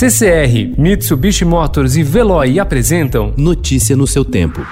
CCR, 0.00 0.80
Mitsubishi 0.80 1.44
Motors 1.44 1.94
e 1.94 2.02
Veloy 2.02 2.58
apresentam 2.58 3.34
Notícia 3.36 3.94
no 3.94 4.06
seu 4.06 4.24
tempo. 4.24 4.66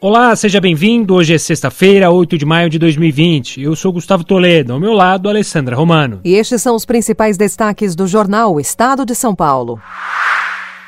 Olá, 0.00 0.34
seja 0.34 0.62
bem-vindo. 0.62 1.14
Hoje 1.14 1.34
é 1.34 1.38
sexta-feira, 1.38 2.10
8 2.10 2.38
de 2.38 2.46
maio 2.46 2.70
de 2.70 2.78
2020. 2.78 3.60
Eu 3.60 3.76
sou 3.76 3.92
Gustavo 3.92 4.24
Toledo, 4.24 4.72
ao 4.72 4.80
meu 4.80 4.94
lado, 4.94 5.28
Alessandra 5.28 5.76
Romano. 5.76 6.22
E 6.24 6.34
estes 6.34 6.62
são 6.62 6.74
os 6.74 6.86
principais 6.86 7.36
destaques 7.36 7.94
do 7.94 8.06
jornal 8.06 8.58
Estado 8.58 9.04
de 9.04 9.14
São 9.14 9.34
Paulo. 9.34 9.78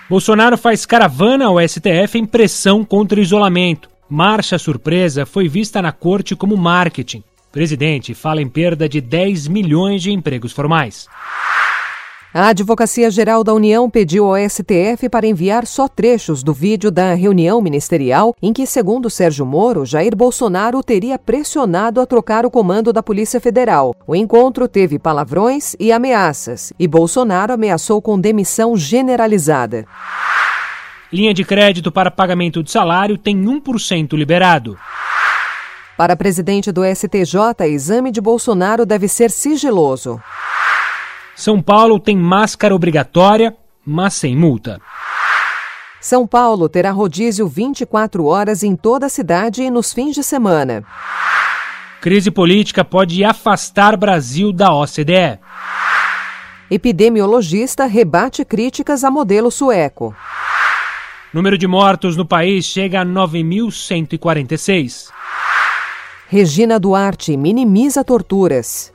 Bolsonaro 0.09 0.57
faz 0.57 0.87
caravana 0.87 1.45
ao 1.45 1.61
STF 1.61 2.17
em 2.17 2.25
pressão 2.25 2.83
contra 2.83 3.21
isolamento. 3.21 3.91
Marcha 4.09 4.57
surpresa 4.57 5.27
foi 5.27 5.47
vista 5.47 5.83
na 5.83 5.93
corte 5.93 6.35
como 6.35 6.57
marketing. 6.57 7.23
Presidente 7.57 8.13
fala 8.13 8.43
em 8.43 8.49
perda 8.51 8.87
de 8.87 9.01
10 9.01 9.49
milhões 9.49 10.03
de 10.03 10.13
empregos 10.13 10.53
formais. 10.53 11.09
A 12.35 12.49
Advocacia 12.49 13.11
Geral 13.11 13.43
da 13.43 13.55
União 13.55 13.89
pediu 13.89 14.27
ao 14.27 14.37
STF 14.37 15.09
para 15.11 15.27
enviar 15.27 15.67
só 15.67 15.89
trechos 15.89 16.43
do 16.43 16.53
vídeo 16.53 16.91
da 16.91 17.15
reunião 17.15 17.63
ministerial 17.63 18.37
em 18.43 18.53
que, 18.53 18.67
segundo 18.67 19.09
Sérgio 19.09 19.47
Moro, 19.47 19.87
Jair 19.87 20.15
Bolsonaro 20.15 20.83
teria 20.83 21.19
pressionado 21.19 21.99
a 21.99 22.05
trocar 22.05 22.45
o 22.45 22.51
comando 22.51 22.93
da 22.93 23.03
Polícia 23.03 23.41
Federal. 23.41 23.95
O 24.07 24.15
encontro 24.15 24.69
teve 24.69 24.99
palavrões 24.99 25.75
e 25.81 25.91
ameaças, 25.91 26.75
e 26.79 26.87
Bolsonaro 26.87 27.55
ameaçou 27.55 28.03
com 28.03 28.21
demissão 28.21 28.77
generalizada. 28.77 29.87
Linha 31.11 31.33
de 31.33 31.43
crédito 31.43 31.91
para 31.91 32.11
pagamento 32.11 32.63
de 32.63 32.71
salário 32.71 33.17
tem 33.17 33.43
1% 33.43 34.13
liberado. 34.13 34.77
Para 35.97 36.15
presidente 36.15 36.71
do 36.71 36.83
STJ, 36.85 37.65
exame 37.67 38.11
de 38.11 38.21
Bolsonaro 38.21 38.85
deve 38.85 39.09
ser 39.09 39.31
sigiloso. 39.31 40.21
São 41.35 41.63
Paulo 41.63 41.99
tem 41.99 42.15
máscara 42.17 42.75
obrigatória, 42.75 43.57
mas 43.85 44.13
sem 44.15 44.37
multa. 44.37 44.79
São 46.01 46.27
Paulo 46.27 46.69
terá 46.69 46.91
rodízio 46.91 47.47
24 47.49 48.27
horas 48.27 48.63
em 48.63 48.77
toda 48.77 49.07
a 49.07 49.09
cidade 49.09 49.63
e 49.63 49.71
nos 49.71 49.95
fins 49.95 50.15
de 50.15 50.23
semana. 50.23 50.85
Crise 52.01 52.31
política 52.31 52.85
pode 52.85 53.25
afastar 53.25 53.97
Brasil 53.97 54.53
da 54.53 54.73
OCDE. 54.75 55.39
Epidemiologista 56.71 57.87
rebate 57.87 58.45
críticas 58.45 59.03
a 59.03 59.11
modelo 59.11 59.51
sueco. 59.51 60.15
Número 61.33 61.57
de 61.57 61.67
mortos 61.67 62.15
no 62.17 62.27
país 62.27 62.67
chega 62.67 63.01
a 63.01 63.05
9.146. 63.05 65.17
Regina 66.29 66.81
Duarte 66.81 67.37
minimiza 67.37 68.03
torturas. 68.03 68.93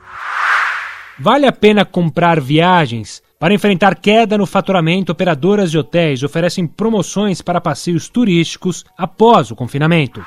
Vale 1.18 1.46
a 1.46 1.52
pena 1.52 1.82
comprar 1.82 2.38
viagens? 2.38 3.22
Para 3.38 3.54
enfrentar 3.54 3.96
queda 3.96 4.36
no 4.36 4.46
faturamento, 4.46 5.12
operadoras 5.12 5.70
de 5.70 5.78
hotéis 5.78 6.22
oferecem 6.22 6.66
promoções 6.66 7.40
para 7.40 7.60
passeios 7.60 8.06
turísticos 8.08 8.84
após 8.98 9.50
o 9.50 9.56
confinamento. 9.56 10.22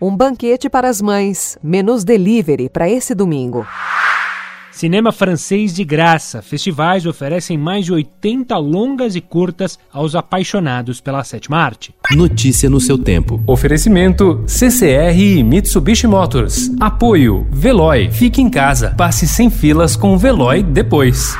Um 0.00 0.14
banquete 0.14 0.68
para 0.68 0.88
as 0.88 1.00
mães, 1.00 1.56
menus 1.62 2.02
delivery 2.02 2.68
para 2.68 2.88
esse 2.88 3.14
domingo. 3.14 3.64
Cinema 4.76 5.10
francês 5.10 5.74
de 5.74 5.82
graça. 5.84 6.42
Festivais 6.42 7.06
oferecem 7.06 7.56
mais 7.56 7.86
de 7.86 7.94
80 7.94 8.54
longas 8.58 9.16
e 9.16 9.22
curtas 9.22 9.78
aos 9.90 10.14
apaixonados 10.14 11.00
pela 11.00 11.24
sétima 11.24 11.56
arte. 11.56 11.94
Notícia 12.14 12.68
no 12.68 12.78
seu 12.78 12.98
tempo. 12.98 13.42
Oferecimento 13.46 14.44
CCR 14.46 15.18
e 15.18 15.42
Mitsubishi 15.42 16.06
Motors. 16.06 16.70
Apoio 16.78 17.46
Veloy. 17.50 18.10
Fique 18.10 18.42
em 18.42 18.50
casa. 18.50 18.90
Passe 18.98 19.26
sem 19.26 19.48
filas 19.48 19.96
com 19.96 20.12
o 20.12 20.18
Veloy 20.18 20.62
depois. 20.62 21.34